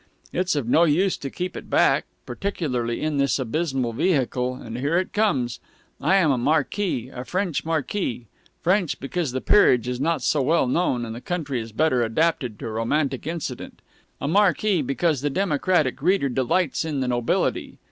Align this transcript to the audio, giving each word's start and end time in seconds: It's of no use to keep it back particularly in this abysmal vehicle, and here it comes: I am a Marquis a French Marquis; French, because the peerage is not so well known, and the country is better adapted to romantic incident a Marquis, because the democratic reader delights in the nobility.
It's 0.33 0.55
of 0.55 0.67
no 0.67 0.83
use 0.83 1.15
to 1.17 1.29
keep 1.29 1.55
it 1.55 1.69
back 1.69 2.05
particularly 2.25 3.03
in 3.03 3.17
this 3.19 3.37
abysmal 3.37 3.93
vehicle, 3.93 4.55
and 4.55 4.75
here 4.79 4.97
it 4.97 5.13
comes: 5.13 5.59
I 6.01 6.15
am 6.15 6.31
a 6.31 6.39
Marquis 6.39 7.09
a 7.13 7.23
French 7.23 7.63
Marquis; 7.63 8.25
French, 8.63 8.99
because 8.99 9.31
the 9.31 9.41
peerage 9.41 9.87
is 9.87 10.01
not 10.01 10.23
so 10.23 10.41
well 10.41 10.65
known, 10.65 11.05
and 11.05 11.13
the 11.13 11.21
country 11.21 11.61
is 11.61 11.71
better 11.71 12.01
adapted 12.01 12.57
to 12.57 12.67
romantic 12.69 13.27
incident 13.27 13.79
a 14.19 14.27
Marquis, 14.27 14.81
because 14.81 15.21
the 15.21 15.29
democratic 15.29 16.01
reader 16.01 16.29
delights 16.29 16.83
in 16.83 17.01
the 17.01 17.07
nobility. 17.07 17.77